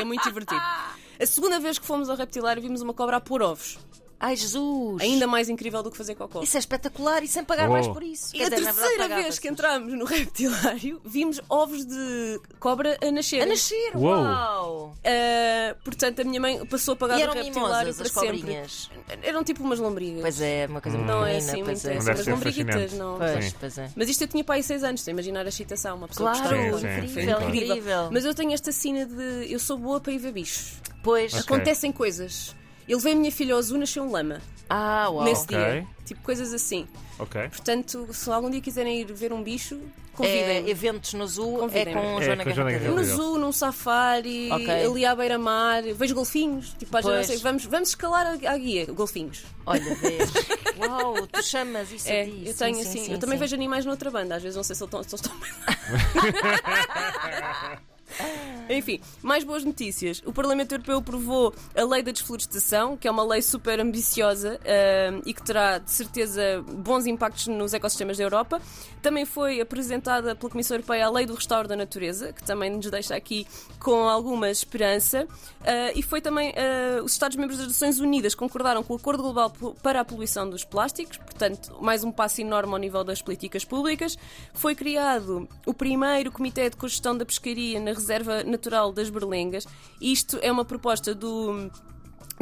É 0.00 0.04
muito 0.04 0.22
divertido. 0.24 0.60
A 0.60 1.26
segunda 1.26 1.60
vez 1.60 1.78
que 1.78 1.86
fomos 1.86 2.08
ao 2.08 2.16
reptilário 2.16 2.62
vimos 2.62 2.80
uma 2.80 2.94
cobra 2.94 3.16
a 3.16 3.20
pôr 3.20 3.42
ovos. 3.42 3.78
Ai, 4.22 4.36
Jesus! 4.36 5.00
Ainda 5.00 5.26
mais 5.26 5.48
incrível 5.48 5.82
do 5.82 5.90
que 5.90 5.96
fazer 5.96 6.14
cocó. 6.14 6.42
Isso 6.42 6.54
é 6.56 6.60
espetacular 6.60 7.22
e 7.24 7.28
sem 7.28 7.42
pagar 7.42 7.68
Oh. 7.70 7.72
mais 7.72 7.88
por 7.88 8.02
isso. 8.02 8.36
E 8.36 8.38
Quer 8.38 8.44
a 8.44 8.48
dizer, 8.50 8.56
verdade, 8.64 8.76
terceira 8.78 9.02
pagava-se. 9.04 9.22
vez 9.28 9.38
que 9.38 9.48
entramos 9.48 9.92
no 9.94 10.04
reptilário, 10.04 11.00
vimos 11.04 11.40
ovos 11.48 11.86
de 11.86 12.40
cobra 12.58 12.98
a 13.02 13.10
nascer. 13.10 13.40
A 13.40 13.46
nascer! 13.46 13.92
Uou. 13.96 14.04
Uau! 14.12 14.94
Ah, 15.04 15.74
portanto, 15.82 16.20
a 16.20 16.24
minha 16.24 16.38
mãe 16.40 16.64
passou 16.66 16.92
a 16.92 16.96
pagar 16.96 17.14
E 17.18 17.20
o 17.20 17.22
eram 17.22 17.32
reptilário 17.34 17.70
mimosas 17.92 17.96
para 17.96 18.06
as 18.06 18.12
sempre. 18.12 18.40
cobrinhas. 18.40 18.90
Eram 19.22 19.42
tipo 19.42 19.62
umas 19.62 19.78
lombrigas. 19.78 20.20
Pois 20.20 20.40
é, 20.42 20.66
uma 20.68 20.80
coisa 20.82 20.98
muito 20.98 21.10
Não 21.10 21.24
é 21.24 21.36
assim 21.38 21.64
pois 21.64 21.82
muito 21.82 21.96
é. 21.98 22.00
Umas 22.02 22.20
ser 22.24 22.30
lombriguitas, 22.30 22.92
não. 22.92 23.16
Pois, 23.16 23.44
Sim. 23.46 23.54
pois 23.58 23.78
é. 23.78 23.90
Mas 23.96 24.08
isto 24.10 24.22
eu 24.24 24.28
tinha 24.28 24.44
pai 24.44 24.62
6 24.62 24.84
anos, 24.84 25.00
estou 25.00 25.12
a 25.12 25.14
imaginar 25.14 25.46
a 25.46 25.48
excitação, 25.48 25.96
uma 25.96 26.08
pessoa 26.08 26.32
Claro, 26.32 26.48
que 26.48 26.54
está 26.76 26.98
incrível, 26.98 27.38
sim, 27.40 27.46
incrível. 27.48 28.08
Mas 28.12 28.24
eu 28.26 28.34
tenho 28.34 28.52
esta 28.52 28.70
cena 28.70 29.06
de 29.06 29.50
eu 29.50 29.58
sou 29.58 29.78
boa 29.78 29.98
para 29.98 30.12
ir 30.12 30.18
ver 30.18 30.32
bichos. 30.32 30.74
Pois. 31.02 31.34
Acontecem 31.34 31.90
coisas. 31.90 32.54
Eu 32.90 32.98
levei 32.98 33.12
a 33.12 33.16
minha 33.16 33.32
filha 33.32 33.54
ao 33.54 33.62
zoo, 33.62 33.78
nasceu 33.78 34.02
um 34.02 34.10
lama. 34.10 34.40
Ah, 34.68 35.08
uau. 35.10 35.24
nesse 35.24 35.44
Ok. 35.44 35.56
dia. 35.56 35.86
Tipo, 36.04 36.20
coisas 36.22 36.52
assim. 36.52 36.86
Ok. 37.18 37.48
Portanto, 37.48 38.08
se 38.12 38.30
algum 38.30 38.50
dia 38.50 38.60
quiserem 38.60 39.00
ir 39.00 39.12
ver 39.12 39.32
um 39.32 39.42
bicho, 39.42 39.76
É, 39.76 40.16
convidem-me. 40.16 40.70
eventos 40.70 41.14
no 41.14 41.26
Zoo 41.26 41.56
é 41.56 41.60
Convidem-me. 41.60 42.00
com 42.00 42.20
É, 42.20 42.24
Joana 42.24 42.44
com 42.44 42.50
a 42.50 42.52
Joana 42.52 42.70
Guerra 42.72 42.90
no 42.90 43.04
zoo, 43.04 43.38
num 43.38 43.52
safari, 43.52 44.50
Ok. 44.50 44.70
ali 44.86 45.06
à 45.06 45.14
beira-mar, 45.14 45.82
vejo 45.94 46.14
golfinhos. 46.14 46.74
Tipo, 46.78 46.96
às 46.96 47.04
vezes 47.04 47.04
Pois. 47.04 47.28
não 47.28 47.34
sei, 47.34 47.42
vamos, 47.42 47.64
vamos 47.66 47.88
escalar 47.90 48.26
a, 48.26 48.32
a 48.52 48.58
guia, 48.58 48.86
golfinhos. 48.86 49.44
Olha, 49.66 49.82
vês. 49.96 50.30
Uau, 50.78 51.26
tu 51.28 51.42
chamas 51.42 51.90
isso 51.92 52.08
É, 52.08 52.22
a 52.22 52.24
ti. 52.24 52.42
eu 52.46 52.54
tenho 52.54 52.74
sim, 52.76 52.82
assim. 52.82 53.04
sim, 53.06 53.12
eu 53.12 53.18
também 53.18 53.36
sim. 53.38 53.40
vejo 53.40 53.54
animais 53.54 53.84
noutra 53.86 54.10
banda, 54.10 54.34
às 54.36 54.42
vezes 54.42 54.56
não 54.56 54.64
sei 54.64 54.74
se 54.76 54.82
eles 54.84 55.12
estão, 55.12 55.32
Enfim, 58.70 59.00
mais 59.20 59.42
boas 59.42 59.64
notícias. 59.64 60.22
O 60.24 60.32
Parlamento 60.32 60.72
Europeu 60.72 60.98
aprovou 60.98 61.52
a 61.74 61.84
Lei 61.84 62.04
da 62.04 62.12
Desflorestação, 62.12 62.96
que 62.96 63.08
é 63.08 63.10
uma 63.10 63.24
lei 63.24 63.42
super 63.42 63.80
ambiciosa 63.80 64.60
ah, 64.64 65.20
e 65.26 65.34
que 65.34 65.42
terá, 65.42 65.78
de 65.78 65.90
certeza, 65.90 66.62
bons 66.62 67.04
impactos 67.06 67.48
nos 67.48 67.74
ecossistemas 67.74 68.16
da 68.16 68.22
Europa. 68.22 68.62
Também 69.02 69.24
foi 69.24 69.60
apresentada 69.60 70.36
pela 70.36 70.50
Comissão 70.50 70.76
Europeia 70.76 71.06
a 71.06 71.10
Lei 71.10 71.26
do 71.26 71.34
Restauro 71.34 71.66
da 71.66 71.74
Natureza, 71.74 72.32
que 72.32 72.44
também 72.44 72.70
nos 72.70 72.88
deixa 72.88 73.16
aqui 73.16 73.46
com 73.80 74.08
alguma 74.08 74.48
esperança. 74.48 75.26
Ah, 75.62 75.92
e 75.94 76.02
foi 76.02 76.20
também 76.20 76.54
ah, 76.56 77.02
os 77.02 77.12
Estados-membros 77.12 77.58
das 77.58 77.66
Nações 77.66 77.98
Unidas 77.98 78.36
concordaram 78.36 78.84
com 78.84 78.94
o 78.94 78.96
Acordo 78.96 79.22
Global 79.22 79.50
para 79.82 80.00
a 80.00 80.04
Poluição 80.04 80.48
dos 80.48 80.64
Plásticos, 80.64 81.16
portanto, 81.16 81.76
mais 81.80 82.04
um 82.04 82.12
passo 82.12 82.40
enorme 82.40 82.72
ao 82.72 82.78
nível 82.78 83.02
das 83.02 83.20
políticas 83.20 83.64
públicas. 83.64 84.16
Foi 84.54 84.76
criado 84.76 85.48
o 85.66 85.74
primeiro 85.74 86.30
Comitê 86.30 86.70
de 86.70 86.76
Cogestão 86.76 87.16
da 87.16 87.26
Pescaria 87.26 87.80
na 87.80 87.92
Reserva 87.92 88.09
Natural 88.46 88.92
das 88.92 89.10
Berlengas. 89.10 89.66
Isto 90.00 90.38
é 90.42 90.50
uma 90.50 90.64
proposta 90.64 91.14
do 91.14 91.70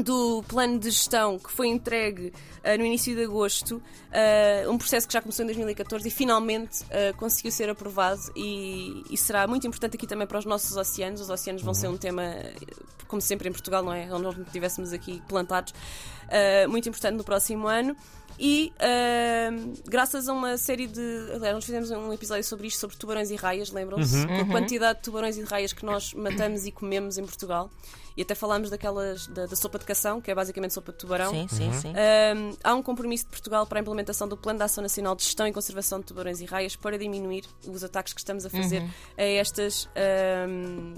do 0.02 0.44
plano 0.46 0.78
de 0.78 0.90
gestão 0.90 1.38
que 1.38 1.50
foi 1.50 1.68
entregue 1.68 2.32
ah, 2.62 2.76
no 2.76 2.84
início 2.84 3.14
de 3.14 3.24
agosto, 3.24 3.82
ah, 4.12 4.70
um 4.70 4.78
processo 4.78 5.06
que 5.06 5.12
já 5.12 5.20
começou 5.20 5.42
em 5.42 5.46
2014 5.46 6.06
e 6.06 6.10
finalmente 6.10 6.84
ah, 6.90 7.12
conseguiu 7.16 7.50
ser 7.50 7.68
aprovado 7.68 8.20
e, 8.36 9.02
e 9.10 9.16
será 9.16 9.46
muito 9.46 9.66
importante 9.66 9.96
aqui 9.96 10.06
também 10.06 10.26
para 10.26 10.38
os 10.38 10.44
nossos 10.44 10.76
oceanos. 10.76 11.20
Os 11.20 11.30
oceanos 11.30 11.62
vão 11.62 11.74
ser 11.74 11.88
um 11.88 11.96
tema, 11.96 12.22
eh, 12.22 12.54
como 13.06 13.20
sempre 13.20 13.48
em 13.48 13.52
Portugal, 13.52 13.82
não 13.82 13.92
é? 13.92 14.04
Onde 14.12 14.22
nós 14.22 14.36
não 14.36 14.44
estivéssemos 14.44 14.92
aqui 14.92 15.20
plantados, 15.28 15.74
muito 16.68 16.88
importante 16.88 17.16
no 17.16 17.24
próximo 17.24 17.66
ano. 17.66 17.96
E 18.38 18.72
ahm, 18.78 19.74
graças 19.86 20.28
a 20.28 20.32
uma 20.32 20.56
série 20.56 20.86
de. 20.86 21.00
Aliás, 21.34 21.54
nós 21.54 21.64
fizemos 21.64 21.90
um 21.90 22.12
episódio 22.12 22.44
sobre 22.44 22.68
isto, 22.68 22.78
sobre 22.78 22.96
tubarões 22.96 23.30
e 23.30 23.36
raias, 23.36 23.70
lembram-se? 23.70 24.16
Uhum. 24.16 24.40
A 24.42 24.44
quantidade 24.46 24.98
de 24.98 25.04
tubarões 25.04 25.36
e 25.36 25.42
de 25.42 25.48
raias 25.50 25.72
que 25.72 25.84
nós 25.84 26.14
matamos 26.14 26.64
e 26.66 26.72
comemos 26.72 27.18
em 27.18 27.24
Portugal. 27.24 27.70
E 28.16 28.22
até 28.22 28.34
falámos 28.34 28.68
daquelas 28.68 29.28
da, 29.28 29.46
da 29.46 29.54
sopa 29.54 29.78
de 29.78 29.84
cação, 29.84 30.20
que 30.20 30.28
é 30.28 30.34
basicamente 30.34 30.74
sopa 30.74 30.90
de 30.90 30.98
tubarão. 30.98 31.30
Sim, 31.30 31.46
sim, 31.48 31.72
sim. 31.72 31.88
Um, 31.90 32.56
há 32.64 32.74
um 32.74 32.82
compromisso 32.82 33.24
de 33.24 33.30
Portugal 33.30 33.64
para 33.64 33.78
a 33.78 33.80
implementação 33.80 34.26
do 34.26 34.36
Plano 34.36 34.58
de 34.58 34.64
Ação 34.64 34.82
Nacional 34.82 35.14
de 35.14 35.22
Gestão 35.22 35.46
e 35.46 35.52
Conservação 35.52 36.00
de 36.00 36.06
Tubarões 36.06 36.40
e 36.40 36.44
Raias 36.44 36.74
para 36.74 36.98
diminuir 36.98 37.44
os 37.64 37.84
ataques 37.84 38.12
que 38.12 38.20
estamos 38.20 38.44
a 38.44 38.50
fazer 38.50 38.82
a 39.16 39.22
estas 39.22 39.88
um, 40.48 40.94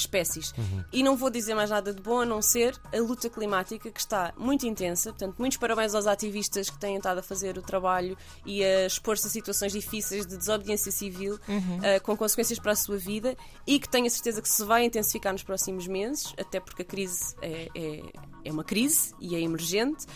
espécies. 0.00 0.52
E 0.92 1.02
não 1.02 1.16
vou 1.16 1.30
dizer 1.30 1.54
mais 1.54 1.70
nada 1.70 1.92
de 1.92 2.00
bom 2.00 2.20
a 2.20 2.26
não 2.26 2.42
ser 2.42 2.78
a 2.92 2.98
luta 2.98 3.28
climática 3.28 3.90
que 3.90 4.00
está 4.00 4.32
muito 4.36 4.66
intensa. 4.66 5.10
Portanto, 5.10 5.36
muitos 5.38 5.58
parabéns 5.58 5.94
aos 5.94 6.06
ativistas 6.06 6.70
que 6.70 6.78
têm 6.78 6.96
estado 6.96 7.18
a 7.18 7.22
fazer 7.22 7.58
o 7.58 7.62
trabalho 7.62 8.16
e 8.44 8.62
a 8.62 8.86
expor-se 8.86 9.26
a 9.26 9.30
situações 9.30 9.72
difíceis 9.72 10.26
de 10.26 10.36
desobediência 10.36 10.92
civil 10.92 11.34
uh, 11.34 12.02
com 12.02 12.16
consequências 12.16 12.58
para 12.58 12.72
a 12.72 12.76
sua 12.76 12.96
vida 12.96 13.36
e 13.66 13.78
que 13.78 13.88
tenho 13.88 14.06
a 14.06 14.10
certeza 14.10 14.40
que 14.42 14.48
se 14.48 14.64
vai 14.64 14.84
intensificar 14.84 15.32
nos 15.32 15.42
próximos 15.42 15.86
meses, 15.86 16.34
até 16.38 16.60
porque 16.60 16.82
a 16.82 16.84
crise 16.84 17.34
é, 17.42 17.68
é, 17.74 18.02
é 18.44 18.52
uma 18.52 18.64
crise 18.64 19.14
e 19.20 19.34
é 19.34 19.40
emergente. 19.40 20.06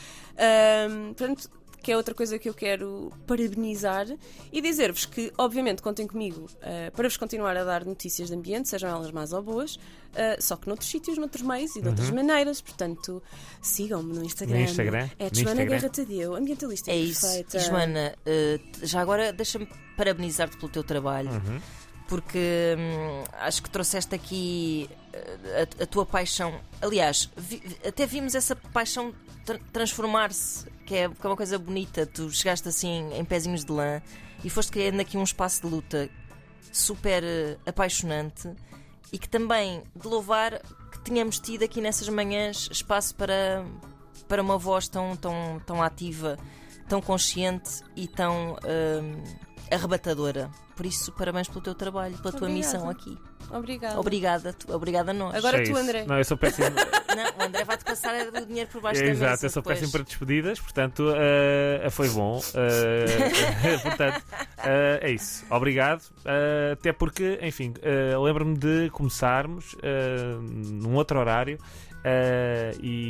Um, 0.40 1.12
portanto, 1.12 1.50
que 1.82 1.90
é 1.92 1.96
outra 1.96 2.14
coisa 2.14 2.38
que 2.38 2.48
eu 2.48 2.54
quero 2.54 3.12
parabenizar 3.26 4.06
e 4.52 4.60
dizer-vos 4.60 5.04
que, 5.06 5.32
obviamente, 5.38 5.80
contem 5.82 6.06
comigo 6.06 6.46
uh, 6.56 6.90
para 6.94 7.08
vos 7.08 7.16
continuar 7.16 7.56
a 7.56 7.64
dar 7.64 7.84
notícias 7.84 8.28
de 8.28 8.34
ambiente, 8.34 8.68
sejam 8.68 8.90
elas 8.90 9.10
más 9.10 9.32
ou 9.32 9.42
boas, 9.42 9.76
uh, 9.76 9.80
só 10.40 10.56
que 10.56 10.66
noutros 10.68 10.90
sítios, 10.90 11.16
noutros 11.18 11.42
meios 11.42 11.74
e 11.76 11.80
de 11.82 11.88
outras 11.88 12.10
maneiras. 12.10 12.60
Portanto, 12.60 13.22
sigam-me 13.62 14.12
no 14.14 14.24
Instagram. 14.24 14.58
No 14.58 14.64
Instagram? 14.64 15.08
É 15.18 15.24
No 15.24 15.34
Joana 15.34 15.50
Instagram. 15.62 15.66
Guerra 15.66 15.88
Tadeu, 15.90 16.34
ambientalista 16.34 16.90
É 16.90 16.96
isso. 16.96 17.22
perfeita. 17.26 17.56
E 17.56 17.60
Joana, 17.60 18.14
eh, 18.26 18.60
já 18.82 19.00
agora 19.00 19.32
deixa-me 19.32 19.66
parabenizar-te 19.96 20.56
pelo 20.56 20.70
teu 20.70 20.84
trabalho. 20.84 21.30
Uhum. 21.30 21.60
Porque 22.08 22.74
hum, 22.76 23.22
acho 23.34 23.62
que 23.62 23.70
trouxeste 23.70 24.14
aqui 24.16 24.90
a, 25.80 25.82
a 25.84 25.86
tua 25.86 26.04
paixão. 26.04 26.60
Aliás, 26.82 27.30
vi- 27.36 27.62
até 27.86 28.04
vimos 28.04 28.34
essa 28.34 28.56
paixão 28.56 29.14
tra- 29.44 29.60
transformar-se, 29.72 30.66
que 30.90 30.96
é, 30.96 31.08
que 31.08 31.24
é 31.24 31.30
uma 31.30 31.36
coisa 31.36 31.56
bonita. 31.56 32.04
Tu 32.04 32.28
chegaste 32.32 32.68
assim 32.68 33.14
em 33.14 33.24
pezinhos 33.24 33.64
de 33.64 33.70
lã 33.70 34.02
e 34.42 34.50
foste 34.50 34.72
criando 34.72 34.98
aqui 34.98 35.16
um 35.16 35.22
espaço 35.22 35.62
de 35.62 35.68
luta 35.68 36.10
super 36.72 37.22
eh, 37.22 37.56
apaixonante 37.64 38.50
e 39.12 39.18
que 39.18 39.28
também 39.28 39.84
de 39.94 40.08
louvar 40.08 40.60
que 40.90 41.00
tínhamos 41.04 41.38
tido 41.38 41.62
aqui 41.62 41.80
nessas 41.80 42.08
manhãs 42.08 42.68
espaço 42.72 43.14
para, 43.14 43.64
para 44.26 44.42
uma 44.42 44.58
voz 44.58 44.88
tão, 44.88 45.14
tão, 45.14 45.62
tão 45.64 45.80
ativa, 45.80 46.36
tão 46.88 47.00
consciente 47.00 47.82
e 47.94 48.08
tão 48.08 48.54
hum, 48.54 49.22
arrebatadora. 49.70 50.50
Por 50.74 50.86
isso, 50.86 51.12
parabéns 51.12 51.46
pelo 51.46 51.60
teu 51.60 51.74
trabalho, 51.74 52.18
pela 52.18 52.32
tua 52.32 52.48
Obrigada. 52.48 52.74
missão 52.76 52.90
aqui. 52.90 53.16
Obrigada. 53.52 53.98
Obrigada, 54.00 54.52
tu- 54.52 54.72
obrigada 54.74 55.10
a 55.10 55.14
nós. 55.14 55.34
Agora 55.34 55.58
É 55.58 55.62
tu, 55.62 55.70
isso. 55.72 55.76
André. 55.78 56.04
Não, 56.06 56.18
eu 56.18 56.24
sou 56.24 56.36
péssimo. 56.36 56.68
Não, 57.16 57.44
o 57.44 57.48
André 57.48 57.64
vai-te 57.64 57.84
passar 57.84 58.14
o 58.28 58.46
dinheiro 58.46 58.70
por 58.70 58.80
baixo 58.80 59.00
da 59.00 59.06
mesa. 59.08 59.24
Exato, 59.26 59.46
eu 59.46 59.50
sou 59.50 59.62
depois. 59.62 59.78
péssimo 59.78 59.92
para 59.92 60.02
despedidas, 60.04 60.60
portanto, 60.60 61.12
eh, 61.16 61.88
foi 61.90 62.08
bom. 62.10 62.40
Eh, 62.54 63.78
portanto, 63.82 64.22
eh, 64.64 65.00
é 65.02 65.10
isso. 65.10 65.44
Obrigado. 65.50 66.02
Até 66.72 66.92
porque, 66.92 67.38
enfim, 67.42 67.74
lembro-me 68.22 68.56
de 68.56 68.90
começarmos 68.90 69.76
num 69.82 70.94
outro 70.94 71.18
horário. 71.18 71.58
e, 72.82 73.09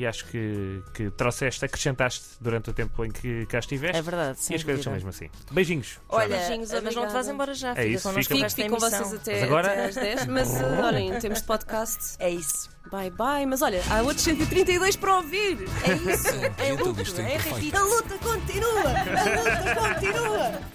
e 0.00 0.06
acho 0.06 0.24
que, 0.26 0.82
que 0.94 1.10
trouxeste, 1.10 1.62
acrescentaste 1.62 2.24
durante 2.40 2.70
o 2.70 2.72
tempo 2.72 3.04
em 3.04 3.10
que 3.10 3.44
cá 3.46 3.58
estiveste. 3.58 3.98
É 3.98 4.02
verdade, 4.02 4.40
sim. 4.40 4.54
E 4.54 4.56
as 4.56 4.64
coisas 4.64 4.82
são 4.82 4.92
mesmo 4.94 5.10
assim. 5.10 5.28
Beijinhos. 5.50 5.98
Olha, 6.08 6.34
eh, 6.34 6.38
beijinhos, 6.38 6.72
mas 6.82 6.94
não 6.94 7.06
te 7.06 7.12
vás 7.12 7.28
embora 7.28 7.52
já. 7.52 7.74
É 7.76 7.86
isso, 7.86 8.08
fica, 8.14 8.34
fico, 8.34 8.50
fico 8.50 8.70
com 8.70 8.78
vocês 8.78 9.12
até, 9.12 9.32
mas 9.34 9.42
agora... 9.42 9.72
até 9.72 9.84
às 9.84 9.94
10. 9.94 10.26
Mas 10.26 10.56
adorem, 10.62 11.18
temos 11.18 11.42
podcast. 11.42 12.16
É 12.18 12.30
isso. 12.30 12.70
Bye 12.90 13.10
bye, 13.10 13.44
mas 13.46 13.60
olha, 13.60 13.82
há 13.90 14.00
outros 14.00 14.22
132 14.22 14.96
para 14.96 15.16
ouvir. 15.16 15.58
É 15.84 16.12
isso. 16.12 16.28
É 16.56 16.72
luto, 16.72 17.20
é. 17.20 17.22
é, 17.22 17.36
é 17.36 17.76
a 17.76 17.84
luta 17.84 18.18
continua. 18.18 18.80
A 18.80 19.24
luta 19.36 20.00
continua. 20.00 20.69